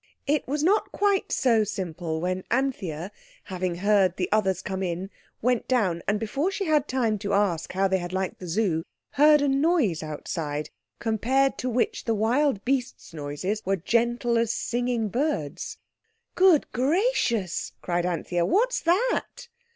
It 0.25 0.47
was 0.47 0.63
not 0.63 0.91
quite 0.91 1.31
so 1.31 1.63
simple 1.63 2.19
when 2.21 2.43
Anthea, 2.49 3.11
having 3.43 3.75
heard 3.75 4.15
the 4.17 4.27
others 4.31 4.63
come 4.63 4.81
in, 4.81 5.11
went 5.43 5.67
down, 5.67 6.01
and 6.07 6.19
before 6.19 6.49
she 6.49 6.65
had 6.65 6.73
had 6.73 6.87
time 6.87 7.19
to 7.19 7.33
ask 7.35 7.73
how 7.73 7.87
they 7.87 7.99
had 7.99 8.11
liked 8.11 8.39
the 8.39 8.47
Zoo, 8.47 8.81
heard 9.11 9.43
a 9.43 9.47
noise 9.47 10.01
outside, 10.01 10.71
compared 10.97 11.55
to 11.59 11.69
which 11.69 12.05
the 12.05 12.15
wild 12.15 12.65
beasts' 12.65 13.13
noises 13.13 13.61
were 13.63 13.75
gentle 13.75 14.39
as 14.39 14.51
singing 14.51 15.07
birds. 15.09 15.77
"Good 16.33 16.65
gracious!" 16.71 17.73
cried 17.83 18.07
Anthea, 18.07 18.43
"what's 18.43 18.79
that?" 18.81 19.49